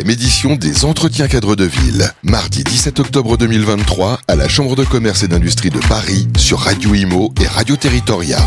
édition 0.00 0.56
des 0.56 0.86
Entretiens 0.86 1.28
cadres 1.28 1.54
de 1.54 1.64
ville. 1.64 2.10
Mardi 2.22 2.64
17 2.64 2.98
octobre 3.00 3.36
2023 3.36 4.20
à 4.26 4.36
la 4.36 4.48
Chambre 4.48 4.74
de 4.74 4.84
commerce 4.84 5.22
et 5.22 5.28
d'industrie 5.28 5.68
de 5.68 5.78
Paris 5.80 6.28
sur 6.38 6.60
Radio 6.60 6.94
Imo 6.94 7.32
et 7.40 7.46
Radio 7.46 7.76
Territoria. 7.76 8.38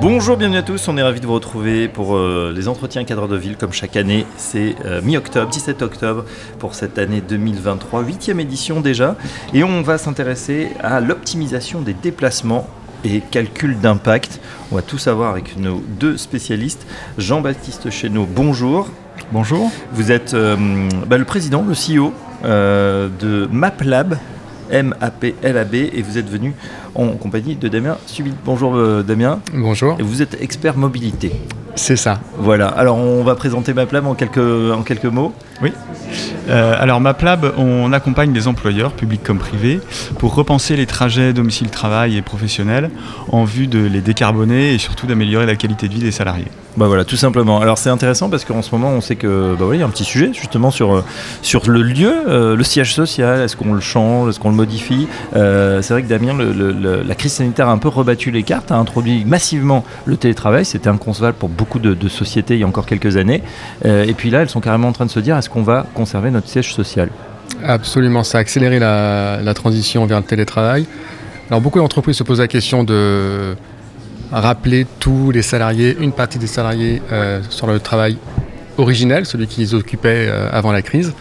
Bonjour, 0.00 0.36
bienvenue 0.36 0.58
à 0.58 0.62
tous. 0.62 0.86
On 0.86 0.96
est 0.96 1.02
ravis 1.02 1.20
de 1.20 1.26
vous 1.26 1.34
retrouver 1.34 1.88
pour 1.88 2.16
euh, 2.16 2.52
les 2.54 2.68
entretiens 2.68 3.04
cadres 3.04 3.26
de 3.26 3.36
ville 3.36 3.56
comme 3.56 3.72
chaque 3.72 3.96
année. 3.96 4.24
C'est 4.36 4.76
euh, 4.84 5.02
mi-octobre, 5.02 5.50
17 5.50 5.82
octobre 5.82 6.24
pour 6.60 6.76
cette 6.76 6.98
année 6.98 7.20
2023, 7.20 8.02
huitième 8.02 8.38
édition 8.38 8.80
déjà. 8.80 9.16
Et 9.54 9.64
on 9.64 9.82
va 9.82 9.98
s'intéresser 9.98 10.68
à 10.80 11.00
l'optimisation 11.00 11.80
des 11.82 11.94
déplacements 11.94 12.68
et 13.04 13.20
calcul 13.20 13.78
d'impact. 13.78 14.40
On 14.70 14.76
va 14.76 14.82
tout 14.82 14.98
savoir 14.98 15.30
avec 15.30 15.56
nos 15.56 15.82
deux 16.00 16.16
spécialistes. 16.16 16.86
Jean-Baptiste 17.18 17.90
Chéneau, 17.90 18.26
bonjour. 18.26 18.88
Bonjour. 19.30 19.70
Vous 19.92 20.12
êtes 20.12 20.34
euh, 20.34 20.56
bah, 21.06 21.18
le 21.18 21.24
président, 21.24 21.64
le 21.66 21.74
CEO 21.74 22.12
de 22.44 23.48
MapLab, 23.52 24.18
M-A-P-L-A-B, 24.70 25.74
et 25.74 26.02
vous 26.02 26.18
êtes 26.18 26.28
venu 26.28 26.54
en 26.94 27.08
compagnie 27.08 27.56
de 27.56 27.68
Damien 27.68 27.98
Subit. 28.06 28.34
Bonjour 28.44 28.74
euh, 28.74 29.02
Damien. 29.02 29.40
Bonjour. 29.52 29.96
Et 29.98 30.02
vous 30.02 30.22
êtes 30.22 30.40
expert 30.40 30.76
mobilité. 30.76 31.32
C'est 31.74 31.96
ça. 31.96 32.20
Voilà, 32.38 32.68
alors 32.68 32.98
on 32.98 33.24
va 33.24 33.34
présenter 33.34 33.72
MapLab 33.72 34.06
en 34.06 34.14
quelques, 34.14 34.38
en 34.38 34.82
quelques 34.82 35.06
mots. 35.06 35.32
Oui. 35.62 35.72
Euh, 36.48 36.74
alors 36.78 37.00
MapLab, 37.00 37.52
on 37.56 37.92
accompagne 37.92 38.32
les 38.32 38.48
employeurs, 38.48 38.92
publics 38.92 39.22
comme 39.22 39.38
privés, 39.38 39.80
pour 40.18 40.34
repenser 40.34 40.76
les 40.76 40.86
trajets 40.86 41.32
domicile-travail 41.32 42.16
et 42.16 42.22
professionnels 42.22 42.90
en 43.30 43.44
vue 43.44 43.68
de 43.68 43.78
les 43.78 44.00
décarboner 44.00 44.74
et 44.74 44.78
surtout 44.78 45.06
d'améliorer 45.06 45.46
la 45.46 45.56
qualité 45.56 45.88
de 45.88 45.94
vie 45.94 46.00
des 46.00 46.10
salariés. 46.10 46.48
Bah 46.76 46.86
voilà, 46.86 47.04
tout 47.04 47.16
simplement. 47.16 47.60
Alors 47.60 47.76
c'est 47.76 47.90
intéressant 47.90 48.30
parce 48.30 48.44
qu'en 48.44 48.62
ce 48.62 48.70
moment, 48.74 48.90
on 48.90 49.00
sait 49.00 49.16
que 49.16 49.54
bah 49.58 49.66
oui, 49.68 49.76
il 49.76 49.80
y 49.80 49.82
a 49.82 49.86
un 49.86 49.90
petit 49.90 50.04
sujet 50.04 50.30
justement 50.32 50.70
sur, 50.70 50.94
euh, 50.94 51.04
le 51.66 51.82
lieu, 51.82 52.14
euh, 52.28 52.56
le 52.56 52.64
siège 52.64 52.94
social. 52.94 53.40
Est-ce 53.40 53.56
qu'on 53.56 53.74
le 53.74 53.80
change, 53.80 54.30
est-ce 54.30 54.40
qu'on 54.40 54.50
le 54.50 54.56
modifie? 54.56 55.06
C'est 55.32 55.90
vrai 55.90 56.02
que 56.02 56.08
Damien, 56.08 56.34
la 56.34 57.14
crise 57.14 57.32
sanitaire 57.32 57.68
a 57.68 57.72
un 57.72 57.78
peu 57.78 57.88
rebattu 57.88 58.30
les 58.30 58.42
cartes, 58.42 58.72
a 58.72 58.76
introduit 58.76 59.24
massivement 59.24 59.84
le 60.06 60.16
télétravail. 60.16 60.64
C'était 60.64 60.88
inconcevable 60.88 61.36
pour 61.38 61.48
beaucoup 61.48 61.78
de, 61.78 61.94
de, 61.94 62.08
sociétés 62.08 62.54
il 62.54 62.60
y 62.60 62.64
a 62.64 62.66
encore 62.66 62.86
quelques 62.86 63.16
années. 63.16 63.42
et 63.84 64.14
puis 64.14 64.30
là, 64.30 64.42
elles 64.42 64.48
sont 64.48 64.60
carrément 64.60 64.88
en 64.88 64.92
train 64.92 65.06
de 65.06 65.10
se 65.10 65.20
dire 65.20 65.36
est-ce 65.36 65.50
qu'on 65.50 65.62
va 65.62 65.86
conserver 65.94 66.30
notre 66.30 66.48
siège 66.48 66.72
social? 66.74 67.10
Absolument, 67.64 68.24
ça 68.24 68.38
a 68.38 68.40
accéléré 68.40 68.78
la, 68.78 69.54
transition 69.54 70.06
vers 70.06 70.18
le 70.18 70.24
télétravail. 70.24 70.86
Alors 71.48 71.60
beaucoup 71.60 71.78
d'entreprises 71.78 72.16
se 72.16 72.22
posent 72.22 72.40
la 72.40 72.48
question 72.48 72.82
de 72.84 73.54
rappeler 74.32 74.86
tous 74.98 75.30
les 75.30 75.42
salariés, 75.42 75.96
une 76.00 76.12
partie 76.12 76.38
des 76.38 76.46
salariés 76.46 77.02
euh, 77.12 77.40
sur 77.50 77.66
le 77.66 77.78
travail 77.80 78.16
originel, 78.78 79.26
celui 79.26 79.46
qu'ils 79.46 79.74
occupaient 79.74 80.28
euh, 80.28 80.48
avant 80.52 80.72
la 80.72 80.82
crise 80.82 81.12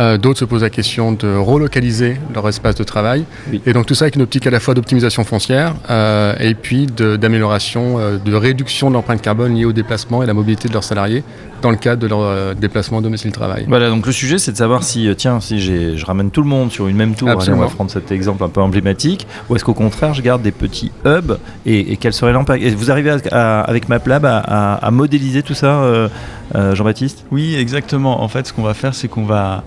euh. 0.00 0.18
D'autres 0.18 0.40
se 0.40 0.44
posent 0.44 0.62
la 0.62 0.70
question 0.70 1.12
de 1.12 1.36
relocaliser 1.36 2.16
leur 2.34 2.48
espace 2.48 2.74
de 2.74 2.84
travail. 2.84 3.24
Et 3.66 3.72
donc 3.72 3.86
tout 3.86 3.94
ça 3.94 4.06
avec 4.06 4.16
une 4.16 4.22
optique 4.22 4.46
à 4.46 4.50
la 4.50 4.60
fois 4.60 4.74
d'optimisation 4.74 5.24
foncière 5.24 5.74
et 6.40 6.54
puis 6.54 6.86
d'amélioration, 6.86 7.98
de, 8.24 8.34
réduction 8.34 8.88
de 8.88 8.94
l'empreinte 8.94 9.22
carbone 9.22 9.54
liée 9.54 9.64
au 9.64 9.72
déplacement 9.72 10.22
et 10.22 10.26
la 10.26 10.34
mobilité 10.34 10.68
de 10.68 10.72
leurs 10.72 10.84
salariés 10.84 11.22
dans 11.60 11.70
le 11.70 11.76
cadre 11.76 12.02
de 12.02 12.06
leur 12.06 12.20
euh, 12.20 12.54
déplacement 12.54 13.00
domicile-travail. 13.00 13.64
Voilà, 13.68 13.88
donc 13.88 14.06
le 14.06 14.12
sujet 14.12 14.38
c'est 14.38 14.52
de 14.52 14.56
savoir 14.56 14.82
si, 14.82 15.08
euh, 15.08 15.14
tiens, 15.14 15.40
si 15.40 15.60
je 15.60 16.04
ramène 16.04 16.30
tout 16.30 16.42
le 16.42 16.48
monde 16.48 16.70
sur 16.70 16.88
une 16.88 16.96
même 16.96 17.14
tour, 17.14 17.28
allez, 17.28 17.52
on 17.52 17.56
va 17.56 17.66
prendre 17.66 17.90
cet 17.90 18.10
exemple 18.12 18.42
un 18.44 18.48
peu 18.48 18.60
emblématique, 18.60 19.26
ou 19.48 19.56
est-ce 19.56 19.64
qu'au 19.64 19.74
contraire 19.74 20.14
je 20.14 20.22
garde 20.22 20.42
des 20.42 20.52
petits 20.52 20.90
hubs 21.04 21.38
et, 21.66 21.96
quel 21.96 22.12
serait 22.12 22.32
l'impact? 22.32 22.62
Et 22.62 22.70
vous 22.70 22.90
arrivez 22.90 23.14
avec 23.30 23.88
MapLab 23.88 24.24
à, 24.24 24.74
à, 24.74 24.90
modéliser 24.90 25.42
tout 25.42 25.54
ça, 25.54 25.82
euh, 25.82 26.08
Jean-Baptiste? 26.74 27.24
Oui, 27.30 27.54
exactement. 27.56 28.22
En 28.22 28.28
fait, 28.28 28.46
ce 28.46 28.52
qu'on 28.52 28.62
va 28.62 28.74
faire, 28.74 28.94
c'est 28.94 29.08
qu'on 29.08 29.24
va 29.24 29.62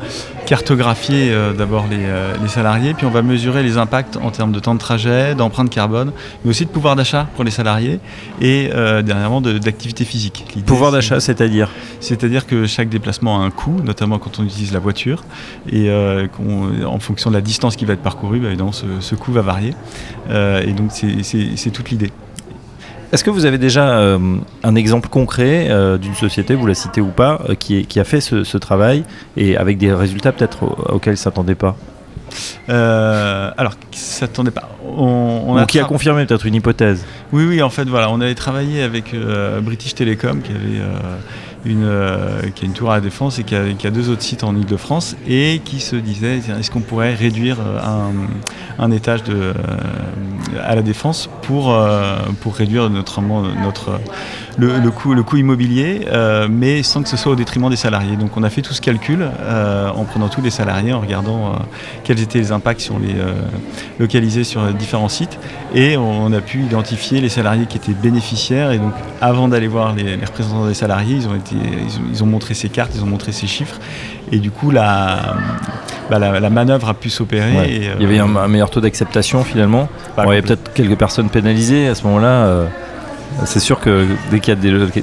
cartographier 0.46 1.34
d'abord 1.58 1.86
les, 1.90 2.06
les, 2.42 2.48
salariés, 2.48 2.94
puis 2.94 3.06
on 3.06 3.10
va 3.10 3.22
mesurer 3.22 3.64
les 3.64 3.78
impacts 3.78 4.18
en 4.18 4.30
termes 4.30 4.52
de 4.52 4.60
temps 4.60 4.74
de 4.74 4.80
trajet, 4.80 5.36
d'empreinte 5.36 5.70
carbone, 5.70 6.12
mais 6.44 6.52
aussi 6.52 6.66
de 6.66 6.70
pouvoir 6.70 6.96
d'achat 6.96 7.28
pour 7.36 7.44
les 7.44 7.52
salariés 7.52 8.00
et 8.42 8.70
dernièrement 9.04 9.42
d'activité 9.42 10.06
physique. 10.06 10.46
Pouvoir 10.66 10.92
d'achat, 10.92 11.20
c'est-à-dire 11.20 11.70
c'est-à-dire 12.00 12.46
que 12.46 12.66
chaque 12.66 12.90
déplacement 12.90 13.42
a 13.42 13.46
un 13.46 13.50
coût, 13.50 13.82
notamment 13.84 14.20
quand 14.20 14.40
on 14.40 14.44
utilise 14.44 14.74
la 14.74 14.80
voiture, 14.80 15.24
et 15.70 15.90
euh, 15.90 16.28
en 16.86 17.00
fonction 17.00 17.30
de 17.30 17.36
la 17.36 17.42
distance 17.42 17.76
qui 17.76 17.86
va 17.86 17.94
être 17.94 18.02
parcourue, 18.02 18.40
bah, 18.40 18.48
évidemment, 18.48 18.72
ce, 18.72 19.16
coût 19.16 19.32
va 19.32 19.42
varier. 19.42 19.74
Euh, 20.30 20.62
et 20.62 20.74
donc 20.74 20.92
c'est 20.92 21.72
toute 21.72 21.90
l'idée. 21.90 22.12
Est-ce 23.14 23.24
que 23.24 23.30
vous 23.30 23.46
avez 23.46 23.60
déjà 23.60 24.00
euh, 24.00 24.18
un 24.64 24.76
exemple 24.76 25.08
concret 25.08 25.70
d'une 26.00 26.16
société, 26.16 26.56
vous 26.56 26.66
la 26.66 26.74
citez 26.74 27.00
ou 27.00 27.12
pas, 27.12 27.40
qui, 27.60 28.00
a 28.00 28.04
fait 28.04 28.22
ce, 28.22 28.58
travail 28.58 29.04
et 29.38 29.56
avec 29.56 29.78
des 29.78 29.94
résultats 29.94 30.32
peut-être 30.32 30.64
auxquels 30.92 31.14
ils 31.14 31.18
ne 31.18 31.18
s'attendaient 31.18 31.56
pas 31.56 31.78
alors, 32.68 33.74
s'attendait 33.92 34.50
pas. 34.50 34.68
On, 34.84 35.56
a 35.56 35.66
qui 35.66 35.80
a 35.80 35.84
confirmé 35.84 36.26
peut-être 36.26 36.48
une 36.48 36.56
hypothèse. 36.56 37.06
Oui, 37.32 37.46
oui, 37.46 37.62
en 37.62 37.70
fait, 37.70 37.84
voilà, 37.84 38.10
on 38.10 38.20
avait 38.22 38.34
travaillé 38.34 38.82
avec 38.82 39.16
British 39.62 39.94
Telecom 39.94 40.42
qui 40.42 40.52
avait 40.52 40.82
euh, 41.66 42.42
qui 42.54 42.66
a 42.66 42.68
une 42.68 42.74
tour 42.74 42.92
à 42.92 42.96
la 42.96 43.02
Défense 43.02 43.40
et 43.40 43.44
qui 43.44 43.56
a, 43.56 43.92
deux 43.92 44.10
autres 44.10 44.22
sites 44.22 44.44
en 44.44 44.54
Ile-de-France 44.54 45.16
et 45.26 45.62
qui 45.64 45.80
se 45.80 45.96
disait 45.96 46.40
est-ce 46.60 46.70
qu'on 46.70 46.82
pourrait 46.82 47.14
réduire 47.14 47.58
euh, 47.66 47.80
un, 48.80 48.92
étage 48.92 49.22
euh, 49.30 49.54
à 50.62 50.76
la 50.76 50.82
Défense 50.82 51.30
pour, 51.44 51.74
pour 52.42 52.56
réduire 52.56 52.90
notre, 52.90 53.22
le, 54.58 54.92
coût, 54.92 55.14
le 55.14 55.24
coût 55.24 55.38
immobilier, 55.38 56.06
mais 56.50 56.84
sans 56.84 57.02
que 57.02 57.10
ce 57.10 57.18
soit 57.18 57.32
au 57.32 57.36
détriment 57.36 57.70
des 57.70 57.76
salariés. 57.76 58.18
Donc 58.18 58.36
on 58.36 58.44
a 58.44 58.50
fait 58.50 58.62
tout 58.62 58.74
ce 58.74 58.82
calcul 58.82 59.24
en 59.24 60.04
prenant 60.04 60.28
tous 60.28 60.42
les 60.42 60.50
salariés, 60.50 60.94
en 60.94 61.00
regardant 61.00 61.56
quels 62.04 62.22
étaient 62.22 62.40
les 62.40 62.52
impacts 62.52 62.82
sur 62.82 63.00
les, 63.00 63.16
localisés 64.00 64.44
sur 64.44 64.62
différents 64.74 65.10
sites 65.10 65.40
et 65.74 65.98
on, 65.98 66.32
a 66.34 66.42
pu 66.42 66.62
identifier 66.62 67.22
les 67.22 67.30
salariés 67.30 67.66
qui 67.66 67.78
étaient 67.78 67.94
bénéficiaires 67.94 68.72
et 68.72 68.78
donc 68.78 68.94
avant 69.22 69.48
d'aller 69.48 69.68
voir 69.68 69.96
les 69.96 70.16
représentants 70.16 70.68
des 70.68 70.74
salariés, 70.74 71.16
ils 71.16 71.28
ont 71.28 71.36
été 71.36 71.53
ils, 72.12 72.24
ont 72.24 72.28
montré 72.28 72.54
ces 72.54 72.70
cartes, 72.70 72.92
ils 72.96 73.04
ont 73.04 73.08
montré 73.08 73.32
ces 73.32 73.48
chiffres. 73.48 73.80
Et 74.32 74.40
du 74.40 74.52
coup, 74.52 74.72
la, 74.72 75.36
bah, 76.10 76.20
la, 76.20 76.50
manœuvre 76.50 76.90
a 76.90 76.94
pu 76.94 77.10
s'opérer. 77.10 77.92
il 77.98 78.02
y 78.02 78.06
avait 78.06 78.20
un, 78.20 78.48
meilleur 78.48 78.70
taux 78.70 78.82
d'acceptation 78.82 79.44
finalement. 79.44 79.90
il 80.18 80.24
y 80.24 80.28
avait 80.28 80.42
peut-être 80.42 80.74
quelques 80.74 80.98
personnes 80.98 81.30
pénalisées 81.30 81.88
à 81.88 81.96
ce 81.96 82.04
moment-là. 82.04 82.68
C'est 83.46 83.60
sûr 83.60 83.80
que 83.80 84.06
dès 84.32 84.40
qu'il 84.40 84.54
y 84.54 84.58
a 84.58 84.60
des, 84.60 85.02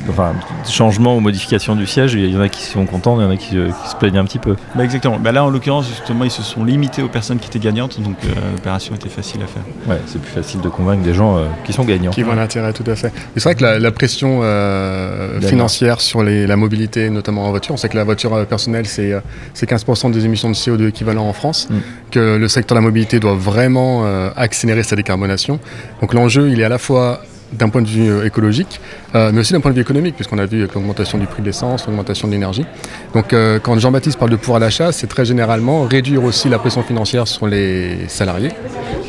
changements 0.66 1.16
ou 1.16 1.20
modifications 1.20 1.76
du 1.76 1.86
siège, 1.86 2.14
il 2.14 2.30
y 2.30 2.36
en 2.36 2.40
a 2.40 2.48
qui 2.48 2.62
sont 2.62 2.86
contents, 2.86 3.20
il 3.20 3.24
y 3.24 3.26
en 3.26 3.30
a 3.30 3.36
qui, 3.36 3.56
euh, 3.56 3.70
se 3.88 3.96
plaignent 3.96 4.18
un 4.18 4.24
petit 4.24 4.38
peu. 4.38 4.56
Bah, 4.74 4.84
exactement. 4.84 5.18
Bah, 5.18 5.32
là, 5.32 5.44
en 5.44 5.50
l'occurrence, 5.50 5.88
justement, 5.88 6.24
ils 6.24 6.30
se 6.30 6.42
sont 6.42 6.64
limités 6.64 7.02
aux 7.02 7.08
personnes 7.08 7.38
qui 7.38 7.48
étaient 7.48 7.58
gagnantes, 7.58 8.00
donc 8.00 8.16
euh, 8.24 8.28
l'opération 8.52 8.94
était 8.94 9.08
facile 9.08 9.42
à 9.42 9.46
faire. 9.46 9.62
Ouais, 9.86 10.00
c'est 10.06 10.20
plus 10.20 10.30
facile 10.30 10.60
de 10.60 10.68
convaincre 10.68 11.02
des 11.02 11.14
gens 11.14 11.36
euh, 11.36 11.46
qui 11.64 11.72
sont 11.72 11.84
gagnants. 11.84 12.10
Qui 12.10 12.22
vont 12.22 12.34
l'intérêt, 12.34 12.72
tout 12.72 12.88
à 12.90 12.96
fait. 12.96 13.12
C'est 13.36 13.44
vrai 13.44 13.54
que 13.54 13.64
la, 13.64 13.90
pression 13.90 14.40
financière 15.42 16.00
sur 16.00 16.22
la 16.22 16.56
mobilité, 16.56 17.10
notamment 17.10 17.46
en 17.46 17.50
voiture, 17.50 17.74
on 17.74 17.76
sait 17.76 17.88
que 17.88 17.96
la 17.96 18.04
voiture 18.04 18.46
personnelle, 18.46 18.86
c'est 18.86 19.20
15% 19.60 20.10
des 20.12 20.24
émissions 20.24 20.48
de 20.48 20.54
CO2 20.54 20.88
équivalent 20.88 21.26
en 21.26 21.32
France, 21.32 21.68
mm. 21.70 21.74
que 22.10 22.36
le 22.36 22.48
secteur 22.48 22.76
de 22.76 22.80
la 22.80 22.86
mobilité 22.86 23.20
doit 23.20 23.34
vraiment 23.34 24.04
accélérer 24.36 24.82
sa 24.82 24.96
décarbonation. 24.96 25.58
Donc 26.00 26.14
l'enjeu, 26.14 26.50
il 26.50 26.60
est 26.60 26.64
à 26.64 26.68
la 26.68 26.78
fois 26.78 27.20
d'un 27.52 27.68
point 27.68 27.82
de 27.82 27.88
vue 27.88 28.08
euh, 28.08 28.26
écologique, 28.26 28.80
euh, 29.14 29.30
mais 29.32 29.40
aussi 29.40 29.52
d'un 29.52 29.60
point 29.60 29.70
de 29.70 29.76
vue 29.76 29.82
économique, 29.82 30.14
puisqu'on 30.14 30.38
a 30.38 30.46
vu 30.46 30.66
l'augmentation 30.72 31.18
du 31.18 31.26
prix 31.26 31.42
de 31.42 31.46
l'essence, 31.46 31.86
l'augmentation 31.86 32.28
de 32.28 32.32
l'énergie. 32.32 32.64
Donc 33.14 33.32
euh, 33.32 33.58
quand 33.58 33.78
Jean-Baptiste 33.78 34.18
parle 34.18 34.30
de 34.30 34.36
pouvoir 34.36 34.60
d'achat, 34.60 34.92
c'est 34.92 35.08
très 35.08 35.24
généralement 35.24 35.82
réduire 35.82 36.22
aussi 36.22 36.48
la 36.48 36.58
pression 36.58 36.82
financière 36.82 37.26
sur 37.26 37.46
les 37.46 38.08
salariés 38.08 38.50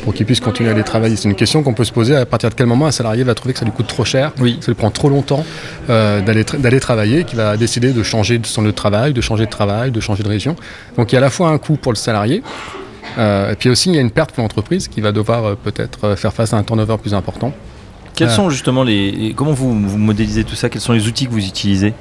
pour 0.04 0.14
qu'ils 0.14 0.26
puissent 0.26 0.40
continuer 0.40 0.70
à 0.70 0.72
aller 0.72 0.82
travailler. 0.82 1.16
C'est 1.16 1.28
une 1.28 1.36
question 1.36 1.62
qu'on 1.62 1.74
peut 1.74 1.84
se 1.84 1.92
poser 1.92 2.16
à 2.16 2.26
partir 2.26 2.50
de 2.50 2.54
quel 2.54 2.66
moment 2.66 2.86
un 2.86 2.90
salarié 2.90 3.22
va 3.22 3.34
trouver 3.34 3.52
que 3.52 3.60
ça 3.60 3.64
lui 3.64 3.72
coûte 3.72 3.86
trop 3.86 4.04
cher, 4.04 4.32
oui. 4.40 4.58
ça 4.60 4.72
lui 4.72 4.74
prend 4.74 4.90
trop 4.90 5.08
longtemps 5.08 5.44
d'aller 5.88 6.80
travailler, 6.80 7.24
qu'il 7.24 7.36
va 7.36 7.56
décider 7.56 7.92
de 7.92 8.02
changer 8.02 8.38
de 8.38 8.46
son 8.46 8.62
lieu 8.62 8.70
de 8.70 8.76
travail, 8.76 9.12
de 9.12 9.20
changer 9.20 9.44
de 9.44 9.50
travail, 9.50 9.92
de 9.92 10.00
changer 10.00 10.24
de 10.24 10.28
région. 10.28 10.56
Donc 10.96 11.12
il 11.12 11.14
y 11.14 11.18
a 11.18 11.20
à 11.20 11.22
la 11.22 11.30
fois 11.30 11.50
un 11.50 11.58
coût 11.58 11.76
pour 11.76 11.92
le 11.92 11.96
salarié, 11.96 12.42
et 13.18 13.54
puis 13.58 13.70
aussi 13.70 13.90
il 13.90 13.94
y 13.94 13.98
a 13.98 14.00
une 14.00 14.10
perte 14.10 14.32
pour 14.32 14.42
l'entreprise 14.42 14.88
qui 14.88 15.00
va 15.00 15.12
devoir 15.12 15.56
peut-être 15.56 16.16
faire 16.16 16.32
face 16.32 16.52
à 16.52 16.56
un 16.56 16.64
turnover 16.64 16.96
plus 16.98 17.14
important. 17.14 17.52
Quels 18.14 18.30
sont 18.30 18.50
justement 18.50 18.84
les. 18.84 19.32
Comment 19.36 19.52
vous, 19.52 19.72
modélisez 19.74 20.44
tout 20.44 20.54
ça? 20.54 20.68
Quels 20.68 20.80
sont 20.80 20.92
les 20.92 21.06
outils 21.06 21.26
que 21.26 21.32
vous 21.32 21.44
utilisez? 21.44 21.94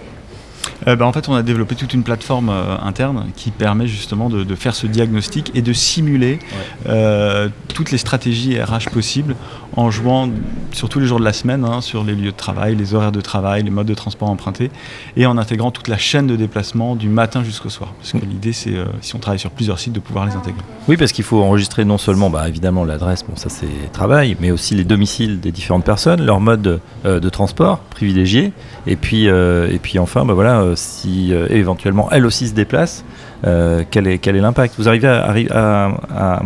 Euh, 0.88 0.96
bah, 0.96 1.06
En 1.06 1.14
fait, 1.14 1.30
on 1.30 1.36
a 1.36 1.44
développé 1.44 1.76
toute 1.76 1.94
une 1.94 2.04
plateforme 2.04 2.50
euh, 2.50 2.78
interne 2.82 3.28
qui 3.36 3.52
permet 3.52 3.88
justement 3.88 4.30
de, 4.30 4.44
de, 4.44 4.56
faire 4.56 4.76
ce 4.76 4.88
diagnostic 4.88 5.52
et 5.56 5.62
de 5.62 5.74
simuler 5.74 6.40
euh, 6.88 7.50
toutes 7.74 7.92
les 7.92 7.98
stratégies 7.98 8.62
RH 8.62 8.90
possibles 8.92 9.36
en 9.78 9.90
jouant 9.90 10.30
sur 10.74 10.90
tous 10.90 11.00
les 11.00 11.06
jours 11.06 11.20
de 11.20 11.24
la 11.24 11.34
semaine 11.34 11.64
hein, 11.64 11.82
sur 11.82 12.04
les 12.04 12.14
lieux 12.14 12.32
de 12.32 12.36
travail, 12.36 12.76
les 12.76 12.94
horaires 12.94 13.12
de 13.12 13.22
travail, 13.22 13.64
les 13.64 13.70
modes 13.70 13.88
de 13.88 13.94
transport 13.94 14.30
empruntés 14.30 14.70
et 15.16 15.26
en 15.26 15.38
intégrant 15.38 15.72
toute 15.72 15.88
la 15.88 15.98
chaîne 15.98 16.28
de 16.28 16.36
déplacement 16.36 16.96
du 16.96 17.08
matin 17.08 17.44
jusqu'au 17.44 17.70
soir. 17.70 17.94
Parce 17.98 18.12
que 18.12 18.18
mmh. 18.18 18.30
l'idée, 18.30 18.54
c'est, 18.54 18.74
si 19.00 19.16
on 19.16 19.20
travaille 19.20 19.40
sur 19.40 19.52
plusieurs 19.52 19.80
sites, 19.80 19.94
de 19.94 20.00
pouvoir 20.00 20.26
les 20.26 20.34
intégrer. 20.34 20.62
Oui, 20.88 20.98
parce 20.98 21.12
qu'il 21.12 21.24
faut 21.24 21.42
enregistrer 21.42 21.86
non 21.86 21.98
seulement, 21.98 22.30
bah, 22.30 22.48
évidemment, 22.50 22.84
l'adresse, 22.84 23.24
bon, 23.24 23.36
ça 23.36 23.50
c'est 23.50 23.92
travail, 23.94 24.36
mais 24.40 24.52
aussi 24.52 24.76
les 24.76 24.84
domiciles 24.84 25.40
des 25.40 25.52
différentes 25.52 25.86
personnes, 25.86 26.26
leur 26.26 26.40
mode 26.40 26.82
de, 27.04 27.30
transport 27.30 27.80
privilégié, 27.80 28.52
et 28.88 28.96
puis, 28.96 29.26
et 29.26 29.80
puis 29.82 30.00
enfin, 30.00 30.26
bah, 30.26 30.34
voilà, 30.34 30.51
si 30.76 31.34
éventuellement 31.50 32.10
elle 32.12 32.26
aussi 32.26 32.48
se 32.48 32.54
déplace, 32.54 33.04
euh, 33.46 33.84
quel 33.90 34.08
est 34.08 34.20
quel 34.20 34.36
est 34.36 34.42
l'impact? 34.42 34.76
Vous 34.78 34.88
arrivez 34.88 35.08
à, 35.08 36.42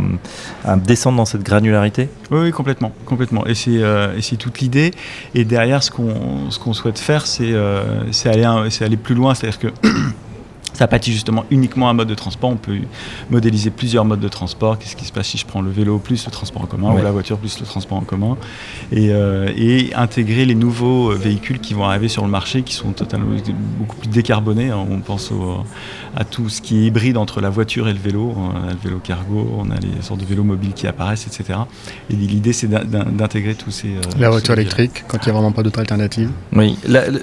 descendre 0.78 1.18
dans 1.18 1.25
cette 1.25 1.44
granularité? 1.44 2.10
Oui, 2.31 2.52
complètement, 2.52 2.92
complètement. 3.06 3.46
Et 3.46 3.56
c'est 3.56 3.84
euh, 3.84 4.19
toute 4.40 4.60
l'idée. 4.60 4.92
Et 5.34 5.44
derrière, 5.44 5.84
ce 5.84 5.92
qu'on 5.92 6.50
ce 6.50 6.60
qu'on 6.60 6.74
souhaite 6.74 7.00
faire, 7.00 7.28
c'est 7.28 7.52
euh, 7.52 7.81
aller, 8.25 8.46
aller 8.46 8.98
plus 8.98 9.16
loin. 9.16 9.36
C'est-à-dire 9.36 9.60
que 9.60 9.68
ça 10.75 10.88
pâtit 10.88 11.12
justement 11.12 11.45
uniquement 11.51 11.89
un 11.89 11.94
mode 11.94 12.07
de 12.07 12.16
transport. 12.16 12.50
On 12.50 12.57
peut 12.57 12.77
modéliser 13.30 13.69
plusieurs 13.69 14.06
modes 14.06 14.19
de 14.19 14.27
transport. 14.27 14.77
Qu'est-ce 14.77 14.95
qui 14.95 15.06
se 15.06 15.12
passe 15.12 15.27
si 15.27 15.38
je 15.38 15.45
prends 15.45 15.62
le 15.62 15.72
vélo 15.72 15.98
plus 15.98 16.25
le 16.25 16.31
transport 16.31 16.63
en 16.63 16.68
commun 16.68 16.92
ouais. 16.92 17.01
ou 17.01 17.04
la 17.04 17.12
voiture 17.12 17.38
plus 17.38 17.60
le 17.60 17.66
transport 17.66 17.98
en 17.98 18.01
commun 18.01 18.38
et, 18.92 19.10
euh, 19.12 19.51
et, 19.56 19.94
intégrer 19.95 20.45
les 20.45 20.56
nouveaux 20.56 21.12
véhicules 21.12 21.60
qui 21.60 21.74
vont 21.74 21.86
arriver 21.86 22.07
sur 22.07 22.24
le 22.24 22.30
marché 22.30 22.62
qui 22.62 22.74
sont 22.74 22.92
totalement 22.92 23.36
beaucoup 23.80 23.95
plus 23.95 24.10
décarbonés. 24.10 24.72
On 24.74 25.00
pense 25.00 25.31
au, 25.31 25.63
à 26.16 26.24
tout 26.24 26.50
ce 26.50 26.62
qui 26.62 26.77
est 26.77 26.88
hybride 26.88 27.18
entre 27.18 27.42
la 27.42 27.50
voiture 27.50 27.88
et 27.88 27.94
le 27.94 28.00
vélo. 28.00 28.33
On 28.36 28.68
a 28.68 28.72
le 28.72 28.77
vélo 28.83 29.00
cargo, 29.00 29.50
on 29.57 29.69
a 29.72 29.75
les 29.75 30.01
sortes 30.01 30.19
de 30.19 30.25
vélos 30.25 30.44
mobiles 30.44 30.74
qui 30.74 30.88
apparaissent, 30.88 31.27
etc. 31.27 31.60
Et 32.10 32.16
l'idée, 32.16 32.54
c'est 32.54 32.68
d'intégrer 32.68 33.56
tous 33.56 33.72
ces. 33.72 33.89
Euh, 33.89 34.01
la 34.19 34.30
voiture 34.30 34.54
électrique, 34.54 35.04
quand 35.07 35.18
il 35.22 35.25
n'y 35.25 35.31
a 35.31 35.33
vraiment 35.33 35.51
pas 35.51 35.63
d'autre 35.63 35.80
alternative. 35.80 36.30
Oui, 36.54 36.77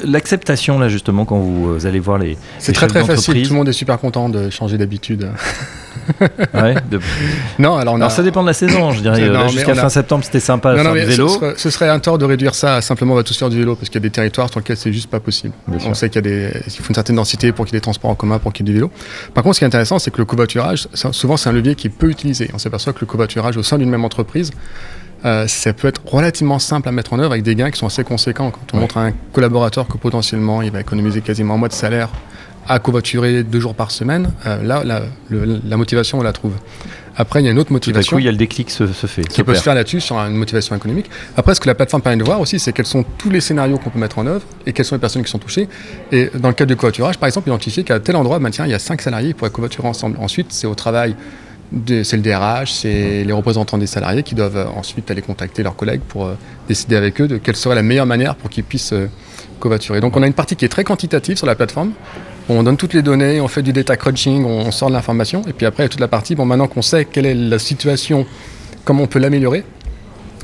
l'acceptation, 0.04 0.78
là, 0.78 0.88
justement, 0.88 1.24
quand 1.24 1.38
vous 1.38 1.86
allez 1.86 2.00
voir 2.00 2.18
les. 2.18 2.36
C'est 2.58 2.72
très, 2.72 2.86
très 2.86 3.04
facile. 3.04 3.41
Tout 3.42 3.50
le 3.50 3.58
monde 3.58 3.68
est 3.68 3.72
super 3.72 3.98
content 3.98 4.28
de 4.28 4.50
changer 4.50 4.78
d'habitude. 4.78 5.28
ouais, 6.54 6.74
de... 6.90 7.00
Non, 7.58 7.76
alors, 7.76 7.94
on 7.94 7.96
a... 7.96 8.00
alors, 8.00 8.10
ça 8.10 8.22
dépend 8.22 8.42
de 8.42 8.48
la 8.48 8.52
saison, 8.52 8.90
je 8.92 9.00
dirais. 9.00 9.48
Jusqu'à 9.48 9.74
fin 9.74 9.86
a... 9.86 9.90
septembre, 9.90 10.24
c'était 10.24 10.40
sympa 10.40 10.74
non, 10.74 10.84
non, 10.84 10.94
faire 10.94 11.06
du 11.06 11.10
vélo. 11.10 11.28
Ce 11.28 11.34
serait, 11.34 11.54
ce 11.56 11.70
serait, 11.70 11.88
un 11.88 11.98
tort 11.98 12.18
de 12.18 12.24
réduire 12.24 12.54
ça 12.54 12.76
à 12.76 12.80
simplement 12.80 13.12
on 13.12 13.16
va 13.16 13.22
tous 13.22 13.36
faire 13.36 13.50
du 13.50 13.58
vélo 13.58 13.76
parce 13.76 13.88
qu'il 13.88 13.96
y 13.96 14.02
a 14.02 14.08
des 14.08 14.10
territoires 14.10 14.50
sur 14.50 14.60
lesquels 14.60 14.76
c'est 14.76 14.92
juste 14.92 15.10
pas 15.10 15.20
possible. 15.20 15.54
Bien 15.68 15.78
on 15.78 15.80
sûr. 15.80 15.96
sait 15.96 16.10
qu'il 16.10 16.22
des... 16.22 16.50
faut 16.50 16.88
une 16.88 16.94
certaine 16.94 17.16
densité 17.16 17.52
pour 17.52 17.66
qu'il 17.66 17.74
y 17.74 17.76
ait 17.76 17.80
des 17.80 17.82
transports 17.82 18.10
en 18.10 18.14
commun, 18.14 18.38
pour 18.38 18.52
qu'il 18.52 18.66
y 18.66 18.70
ait 18.70 18.72
du 18.72 18.78
vélo. 18.78 18.90
Par 19.34 19.42
contre, 19.42 19.56
ce 19.56 19.60
qui 19.60 19.64
est 19.64 19.68
intéressant, 19.68 19.98
c'est 19.98 20.10
que 20.10 20.18
le 20.18 20.24
covoiturage, 20.24 20.88
souvent, 20.92 21.36
c'est 21.36 21.48
un 21.48 21.52
levier 21.52 21.74
qui 21.74 21.88
peut 21.88 22.10
utiliser. 22.10 22.50
On 22.54 22.58
s'aperçoit 22.58 22.92
que 22.92 23.00
le 23.00 23.06
covoiturage 23.06 23.56
au 23.56 23.62
sein 23.62 23.78
d'une 23.78 23.90
même 23.90 24.04
entreprise, 24.04 24.50
euh, 25.24 25.46
ça 25.46 25.72
peut 25.72 25.88
être 25.88 26.00
relativement 26.04 26.58
simple 26.58 26.88
à 26.88 26.92
mettre 26.92 27.12
en 27.12 27.18
œuvre 27.18 27.32
avec 27.32 27.42
des 27.44 27.54
gains 27.54 27.70
qui 27.70 27.78
sont 27.78 27.86
assez 27.86 28.04
conséquents. 28.04 28.50
Quand 28.50 28.60
on 28.72 28.76
ouais. 28.76 28.80
montre 28.82 28.98
à 28.98 29.06
un 29.06 29.12
collaborateur 29.32 29.86
que 29.86 29.96
potentiellement 29.96 30.62
il 30.62 30.70
va 30.70 30.80
économiser 30.80 31.20
quasiment 31.20 31.54
un 31.54 31.58
mois 31.58 31.68
de 31.68 31.74
salaire 31.74 32.08
à 32.68 32.78
covoiturer 32.78 33.42
deux 33.42 33.58
jours 33.58 33.74
par 33.74 33.90
semaine, 33.90 34.32
euh, 34.46 34.62
là, 34.62 34.82
la, 34.84 35.02
le, 35.28 35.60
la 35.64 35.76
motivation, 35.76 36.20
on 36.20 36.22
la 36.22 36.32
trouve. 36.32 36.52
Après, 37.16 37.42
il 37.42 37.44
y 37.44 37.48
a 37.48 37.50
une 37.50 37.58
autre 37.58 37.72
motivation. 37.72 38.10
Tout 38.10 38.14
à 38.14 38.16
coup, 38.16 38.20
il 38.20 38.24
y 38.24 38.28
a 38.28 38.30
le 38.30 38.38
déclic 38.38 38.70
se, 38.70 38.86
se 38.86 39.06
fait. 39.06 39.22
Qui 39.22 39.42
peut 39.42 39.54
se 39.54 39.62
faire 39.62 39.74
là-dessus 39.74 40.00
sur 40.00 40.16
une 40.16 40.36
motivation 40.36 40.74
économique. 40.74 41.10
Après, 41.36 41.54
ce 41.54 41.60
que 41.60 41.66
la 41.66 41.74
plateforme 41.74 42.02
permet 42.02 42.16
de 42.16 42.24
voir 42.24 42.40
aussi, 42.40 42.58
c'est 42.58 42.72
quels 42.72 42.86
sont 42.86 43.04
tous 43.18 43.28
les 43.28 43.40
scénarios 43.40 43.78
qu'on 43.78 43.90
peut 43.90 43.98
mettre 43.98 44.18
en 44.18 44.26
œuvre 44.26 44.42
et 44.64 44.72
quelles 44.72 44.86
sont 44.86 44.94
les 44.94 45.00
personnes 45.00 45.22
qui 45.22 45.30
sont 45.30 45.38
touchées. 45.38 45.68
Et 46.10 46.30
dans 46.38 46.48
le 46.48 46.54
cas 46.54 46.64
du 46.64 46.74
covoiturage, 46.74 47.18
par 47.18 47.26
exemple, 47.26 47.48
identifier 47.48 47.84
qu'à 47.84 48.00
tel 48.00 48.16
endroit, 48.16 48.40
tiens, 48.50 48.64
il 48.64 48.70
y 48.70 48.74
a 48.74 48.78
cinq 48.78 49.02
salariés 49.02 49.28
qui 49.28 49.34
pourraient 49.34 49.50
covoiturer 49.50 49.88
ensemble. 49.88 50.16
Ensuite, 50.20 50.52
c'est 50.52 50.66
au 50.66 50.74
travail 50.74 51.14
c'est 52.02 52.16
le 52.16 52.22
DRH, 52.22 52.72
c'est 52.72 53.24
les 53.24 53.32
représentants 53.32 53.78
des 53.78 53.86
salariés 53.86 54.22
qui 54.22 54.34
doivent 54.34 54.68
ensuite 54.76 55.10
aller 55.10 55.22
contacter 55.22 55.62
leurs 55.62 55.76
collègues 55.76 56.02
pour 56.06 56.26
euh, 56.26 56.34
décider 56.68 56.96
avec 56.96 57.20
eux 57.20 57.28
de 57.28 57.38
quelle 57.38 57.56
serait 57.56 57.74
la 57.74 57.82
meilleure 57.82 58.06
manière 58.06 58.36
pour 58.36 58.50
qu'ils 58.50 58.64
puissent 58.64 58.92
euh, 58.92 59.08
covoiturer. 59.58 60.00
Donc 60.00 60.16
on 60.16 60.22
a 60.22 60.26
une 60.26 60.34
partie 60.34 60.56
qui 60.56 60.64
est 60.64 60.68
très 60.68 60.84
quantitative 60.84 61.36
sur 61.36 61.46
la 61.46 61.54
plateforme. 61.54 61.92
On 62.48 62.62
donne 62.62 62.76
toutes 62.76 62.92
les 62.92 63.02
données, 63.02 63.40
on 63.40 63.48
fait 63.48 63.62
du 63.62 63.72
data 63.72 63.96
crunching, 63.96 64.44
on 64.44 64.70
sort 64.70 64.88
de 64.88 64.94
l'information. 64.94 65.42
Et 65.46 65.52
puis 65.52 65.64
après, 65.64 65.84
il 65.84 65.86
y 65.86 65.86
a 65.86 65.88
toute 65.88 66.00
la 66.00 66.08
partie, 66.08 66.34
bon, 66.34 66.44
maintenant 66.44 66.66
qu'on 66.66 66.82
sait 66.82 67.04
quelle 67.04 67.24
est 67.24 67.34
la 67.34 67.58
situation, 67.58 68.26
comment 68.84 69.04
on 69.04 69.06
peut 69.06 69.20
l'améliorer, 69.20 69.64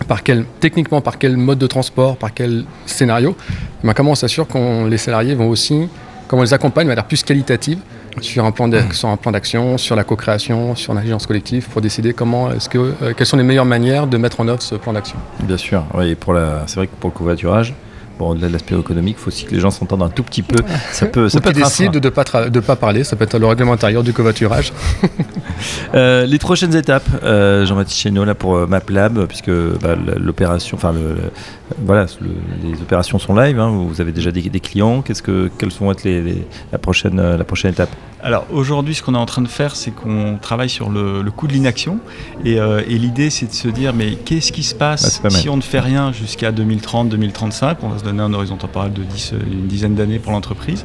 par 0.06 0.22
quel, 0.22 0.44
techniquement, 0.60 1.00
par 1.00 1.18
quel 1.18 1.36
mode 1.36 1.58
de 1.58 1.66
transport, 1.66 2.16
par 2.16 2.32
quel 2.32 2.64
scénario, 2.86 3.36
ben, 3.82 3.94
comment 3.94 4.12
on 4.12 4.14
s'assure 4.14 4.46
que 4.46 4.88
les 4.88 4.96
salariés 4.96 5.34
vont 5.34 5.48
aussi, 5.48 5.88
comment 6.28 6.40
on 6.40 6.44
les 6.44 6.54
accompagne 6.54 6.84
de 6.84 6.90
manière 6.90 7.06
plus 7.06 7.24
qualitative 7.24 7.80
sur 8.22 8.44
un 8.44 8.52
plan 8.52 8.68
d'action, 8.68 9.78
sur 9.78 9.96
la 9.96 10.04
co-création, 10.04 10.74
sur 10.74 10.94
l'intelligence 10.94 11.26
collective, 11.26 11.68
pour 11.68 11.80
décider 11.80 12.12
comment 12.12 12.52
est-ce 12.52 12.68
que, 12.68 12.94
euh, 13.02 13.12
quelles 13.16 13.26
sont 13.26 13.36
les 13.36 13.42
meilleures 13.42 13.64
manières 13.64 14.06
de 14.06 14.16
mettre 14.16 14.40
en 14.40 14.48
œuvre 14.48 14.62
ce 14.62 14.74
plan 14.74 14.92
d'action. 14.92 15.16
Bien 15.40 15.56
sûr, 15.56 15.84
oui, 15.94 16.14
pour 16.14 16.32
la, 16.32 16.64
c'est 16.66 16.76
vrai 16.76 16.86
que 16.86 16.96
pour 16.98 17.10
le 17.10 17.14
covoiturage, 17.14 17.74
bon, 18.18 18.30
au-delà 18.30 18.48
de 18.48 18.52
l'aspect 18.52 18.76
économique, 18.76 19.16
il 19.18 19.22
faut 19.22 19.28
aussi 19.28 19.44
que 19.44 19.54
les 19.54 19.60
gens 19.60 19.70
s'entendent 19.70 20.02
un 20.02 20.08
tout 20.08 20.22
petit 20.22 20.42
peu. 20.42 20.62
Ça 20.92 21.06
peut, 21.06 21.28
ça 21.28 21.38
Ou 21.38 21.40
peut 21.40 21.50
être 21.50 21.56
décident 21.56 21.90
de 21.90 22.00
ne 22.00 22.08
pas, 22.10 22.48
de 22.48 22.60
pas 22.60 22.76
parler, 22.76 23.04
ça 23.04 23.16
peut 23.16 23.24
être 23.24 23.38
le 23.38 23.46
règlement 23.46 23.72
intérieur 23.72 24.02
du 24.02 24.12
covoiturage. 24.12 24.72
euh, 25.94 26.26
les 26.26 26.38
prochaines 26.38 26.74
étapes, 26.74 27.08
euh, 27.22 27.64
Jean-Baptiste 27.64 28.00
Chénaud, 28.00 28.24
là 28.24 28.34
pour 28.34 28.56
euh, 28.56 28.66
MapLab, 28.66 29.26
puisque 29.26 29.50
bah, 29.50 29.96
l'opération, 30.16 30.76
enfin, 30.76 30.92
le, 30.92 31.00
le, 31.14 31.30
voilà, 31.78 32.06
le, 32.20 32.30
les 32.62 32.80
opérations 32.80 33.18
sont 33.18 33.34
live, 33.34 33.58
hein, 33.58 33.70
vous 33.70 34.00
avez 34.00 34.12
déjà 34.12 34.30
des, 34.30 34.42
des 34.42 34.60
clients, 34.60 35.02
qu'est-ce 35.02 35.22
que, 35.22 35.50
quelles 35.58 35.70
vont 35.70 35.92
être 35.92 36.04
les, 36.04 36.22
les, 36.22 36.46
la, 36.72 36.78
prochaine, 36.78 37.20
la 37.20 37.44
prochaine 37.44 37.72
étape? 37.72 37.90
Alors 38.22 38.46
aujourd'hui, 38.50 38.94
ce 38.94 39.02
qu'on 39.02 39.14
est 39.14 39.18
en 39.18 39.26
train 39.26 39.42
de 39.42 39.48
faire, 39.48 39.76
c'est 39.76 39.92
qu'on 39.92 40.38
travaille 40.40 40.68
sur 40.68 40.90
le, 40.90 41.22
le 41.22 41.30
coût 41.30 41.46
de 41.46 41.52
l'inaction. 41.52 42.00
Et, 42.44 42.58
euh, 42.58 42.82
et 42.88 42.98
l'idée, 42.98 43.30
c'est 43.30 43.46
de 43.46 43.52
se 43.52 43.68
dire, 43.68 43.92
mais 43.92 44.16
qu'est-ce 44.16 44.50
qui 44.50 44.64
se 44.64 44.74
passe 44.74 45.20
ah, 45.22 45.30
si 45.30 45.48
on 45.48 45.56
ne 45.56 45.62
fait 45.62 45.80
rien 45.80 46.12
jusqu'à 46.12 46.50
2030-2035 46.50 47.76
On 47.82 47.88
va 47.88 47.98
se 47.98 48.04
donner 48.04 48.22
un 48.22 48.32
horizon 48.32 48.56
temporel 48.56 48.92
de 48.92 49.02
10, 49.02 49.34
une 49.50 49.66
dizaine 49.66 49.94
d'années 49.94 50.18
pour 50.18 50.32
l'entreprise 50.32 50.84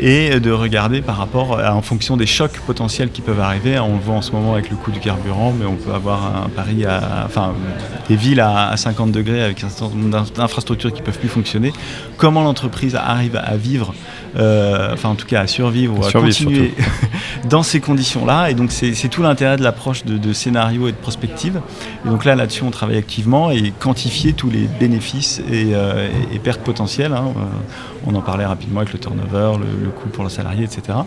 et 0.00 0.40
de 0.40 0.50
regarder 0.50 1.00
par 1.02 1.16
rapport 1.16 1.58
à, 1.58 1.74
en 1.74 1.82
fonction 1.82 2.16
des 2.16 2.26
chocs 2.26 2.58
potentiels 2.66 3.10
qui 3.10 3.20
peuvent 3.20 3.40
arriver. 3.40 3.78
On 3.78 3.94
le 3.94 4.00
voit 4.00 4.16
en 4.16 4.22
ce 4.22 4.32
moment 4.32 4.54
avec 4.54 4.70
le 4.70 4.76
coût 4.76 4.90
du 4.90 5.00
carburant, 5.00 5.52
mais 5.58 5.66
on 5.66 5.76
peut 5.76 5.92
avoir 5.92 6.44
un 6.44 6.48
Paris 6.48 6.84
à, 6.84 7.24
enfin, 7.26 7.54
des 8.08 8.16
villes 8.16 8.40
à, 8.40 8.68
à 8.68 8.76
50 8.76 9.12
degrés 9.12 9.42
avec 9.42 9.62
un 9.64 9.68
certain 9.68 9.94
nombre 9.94 10.26
d'infrastructures 10.34 10.92
qui 10.92 11.02
peuvent 11.02 11.18
plus 11.18 11.28
fonctionner. 11.28 11.72
Comment 12.16 12.42
l'entreprise 12.42 12.96
arrive 12.96 13.36
à 13.36 13.56
vivre, 13.56 13.94
euh, 14.36 14.92
enfin 14.92 15.10
en 15.10 15.14
tout 15.14 15.26
cas 15.26 15.40
à 15.40 15.46
survivre 15.46 15.98
ou 15.98 16.04
à 16.04 16.10
survivre 16.10 16.36
continuer 16.36 16.74
dans 17.48 17.62
ces 17.62 17.80
conditions-là. 17.80 18.50
Et 18.50 18.54
donc 18.54 18.72
c'est 18.72 19.08
tout 19.08 19.22
l'intérêt 19.22 19.56
de 19.56 19.62
l'approche 19.62 20.04
de, 20.04 20.18
de, 20.18 20.32
scénario 20.32 20.88
et 20.88 20.92
de 20.92 20.96
prospective. 20.96 21.60
Et 22.04 22.08
donc 22.08 22.24
là, 22.24 22.34
là-dessus, 22.34 22.62
on 22.62 22.70
travaille 22.70 22.98
activement 22.98 23.50
et 23.50 23.72
quantifier 23.78 24.32
tous 24.32 24.50
les 24.50 24.68
bénéfices 24.80 25.40
et, 25.50 25.74
euh, 25.74 26.08
et 26.32 26.38
pertes 26.38 26.60
potentielles. 26.60 27.12
Hein. 27.12 27.32
On 28.06 28.14
en 28.14 28.22
parlait 28.22 28.46
rapidement 28.46 28.80
avec 28.80 28.92
le 28.92 28.98
turnover, 28.98 29.58
le, 29.58 29.84
le 29.84 29.87
coût 29.90 30.08
pour 30.08 30.24
le 30.24 30.30
salarié, 30.30 30.64
etc. 30.64 30.98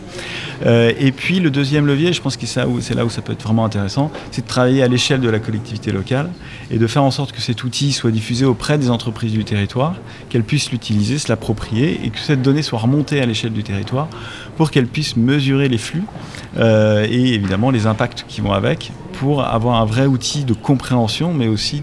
Euh, 0.66 0.94
et 1.00 1.12
puis 1.12 1.40
le 1.40 1.50
deuxième 1.50 1.86
levier, 1.88 2.14
je 2.14 2.22
pense 2.22 2.38
que 2.38 2.46
c'est 2.46 2.96
là 2.96 3.06
où 3.06 3.10
ça 3.10 3.22
peut 3.22 3.34
être 3.34 3.44
vraiment 3.44 3.66
intéressant, 3.66 4.12
c'est 4.32 4.44
de 4.44 4.48
travailler 4.48 4.84
à 4.84 4.88
l'échelle 4.88 5.22
de 5.22 5.30
la 5.30 5.40
collectivité 5.40 5.92
locale 5.92 6.30
et 6.70 6.78
de 6.78 6.88
faire 6.88 7.04
en 7.04 7.12
sorte 7.12 7.32
que 7.32 7.42
cet 7.42 7.64
outil 7.64 7.92
soit 7.92 8.12
diffusé 8.12 8.46
auprès 8.46 8.78
des 8.78 8.90
entreprises 8.90 9.34
du 9.34 9.44
territoire, 9.44 9.96
qu'elles 10.30 10.44
puissent 10.44 10.72
l'utiliser, 10.72 11.18
se 11.18 11.30
l'approprier 11.30 12.00
et 12.04 12.10
que 12.10 12.20
cette 12.20 12.42
donnée 12.42 12.62
soit 12.62 12.80
remontée 12.80 13.22
à 13.22 13.26
l'échelle 13.26 13.54
du 13.54 13.64
territoire 13.64 14.08
pour 14.58 14.72
qu'elles 14.72 14.88
puissent 14.88 15.18
mesurer 15.18 15.70
les 15.70 15.78
flux 15.78 16.04
euh, 16.58 17.06
et 17.10 17.34
évidemment 17.34 17.72
les 17.72 17.88
impacts 17.88 18.26
qui 18.28 18.42
vont 18.42 18.54
avec 18.54 18.92
pour 19.22 19.44
avoir 19.46 19.80
un 19.80 19.86
vrai 19.86 20.08
outil 20.08 20.46
de 20.46 20.54
compréhension, 20.54 21.32
mais 21.32 21.48
aussi 21.48 21.80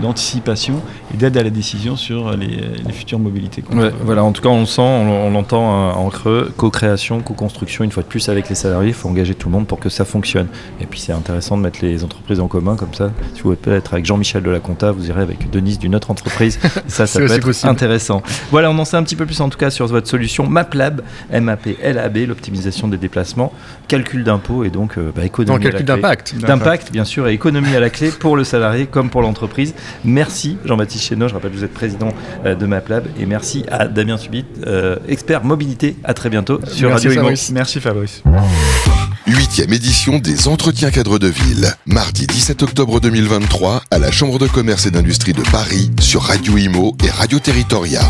d'anticipation 0.00 0.80
et 1.12 1.18
d'aide 1.18 1.36
à 1.36 1.42
la 1.42 1.50
décision 1.50 1.96
sur 1.96 2.34
les, 2.34 2.46
les 2.46 2.92
futures 2.94 3.18
mobilités. 3.18 3.62
Ouais, 3.70 3.92
voilà, 4.02 4.24
en 4.24 4.32
tout 4.32 4.40
cas, 4.40 4.48
on 4.48 4.60
le 4.60 4.66
sent, 4.66 4.80
on, 4.80 5.26
on 5.26 5.30
l'entend 5.30 5.90
en 5.90 6.08
creux, 6.08 6.50
co-création, 6.56 7.20
co-construction, 7.20 7.84
une 7.84 7.90
fois 7.90 8.02
de 8.02 8.08
plus 8.08 8.30
avec 8.30 8.48
les 8.48 8.54
salariés, 8.54 8.88
il 8.88 8.94
faut 8.94 9.10
engager 9.10 9.34
tout 9.34 9.48
le 9.48 9.52
monde 9.52 9.66
pour 9.66 9.80
que 9.80 9.90
ça 9.90 10.06
fonctionne. 10.06 10.46
Et 10.80 10.86
puis 10.86 10.98
c'est 10.98 11.12
intéressant 11.12 11.58
de 11.58 11.62
mettre 11.62 11.80
les 11.82 12.04
entreprises 12.04 12.40
en 12.40 12.48
commun 12.48 12.74
comme 12.74 12.94
ça. 12.94 13.10
Si 13.34 13.42
vous 13.42 13.54
pouvez 13.54 13.76
être 13.76 13.92
avec 13.92 14.06
Jean-Michel 14.06 14.42
de 14.42 14.50
la 14.50 14.60
Compta, 14.60 14.90
vous 14.90 15.08
irez 15.08 15.20
avec 15.20 15.50
Denise 15.50 15.78
d'une 15.78 15.94
autre 15.94 16.10
entreprise. 16.10 16.58
ça, 16.86 17.06
ça 17.06 17.18
peut 17.18 17.30
être 17.30 17.44
possible. 17.44 17.70
intéressant. 17.70 18.22
Voilà, 18.50 18.70
on 18.70 18.78
en 18.78 18.86
sait 18.86 18.96
un 18.96 19.02
petit 19.02 19.16
peu 19.16 19.26
plus 19.26 19.42
en 19.42 19.50
tout 19.50 19.58
cas 19.58 19.68
sur 19.68 19.86
votre 19.88 20.08
solution 20.08 20.46
MapLab, 20.46 21.02
M-A-P-L-A-B, 21.30 22.16
l'optimisation 22.28 22.88
des 22.88 22.96
déplacements, 22.96 23.52
calcul 23.88 24.24
d'impôts 24.24 24.64
et 24.64 24.70
donc 24.70 24.96
euh, 24.96 25.12
bah, 25.14 25.26
économie. 25.26 25.54
Non, 25.54 25.62
calcul 25.62 25.84
d'impact. 25.84 26.34
D'impact 26.38 26.77
bien 26.92 27.04
sûr, 27.04 27.28
et 27.28 27.32
économie 27.32 27.74
à 27.74 27.80
la 27.80 27.90
clé 27.90 28.10
pour 28.10 28.36
le 28.36 28.44
salarié 28.44 28.86
comme 28.86 29.10
pour 29.10 29.22
l'entreprise. 29.22 29.74
Merci 30.04 30.58
Jean-Baptiste 30.64 31.04
Chénaud, 31.04 31.28
je 31.28 31.34
rappelle 31.34 31.50
que 31.50 31.56
vous 31.56 31.64
êtes 31.64 31.74
président 31.74 32.12
euh, 32.44 32.54
de 32.54 32.66
MapLab, 32.66 33.06
et 33.18 33.26
merci 33.26 33.64
à 33.70 33.86
Damien 33.86 34.16
Subit, 34.16 34.44
euh, 34.66 34.96
expert 35.08 35.44
mobilité. 35.44 35.96
À 36.04 36.14
très 36.14 36.30
bientôt 36.30 36.60
sur 36.66 36.88
merci 36.88 37.08
Radio 37.08 37.22
Imo. 37.22 37.36
Merci 37.52 37.80
Fabrice. 37.80 38.22
Huitième 39.26 39.72
édition 39.72 40.18
des 40.18 40.48
Entretiens 40.48 40.90
cadres 40.90 41.18
de 41.18 41.28
ville, 41.28 41.74
mardi 41.84 42.26
17 42.26 42.62
octobre 42.62 42.98
2023 43.00 43.82
à 43.90 43.98
la 43.98 44.10
Chambre 44.10 44.38
de 44.38 44.46
commerce 44.46 44.86
et 44.86 44.90
d'industrie 44.90 45.34
de 45.34 45.42
Paris 45.42 45.90
sur 46.00 46.22
Radio 46.22 46.56
Imo 46.56 46.96
et 47.04 47.10
Radio 47.10 47.38
Territoria. 47.38 48.00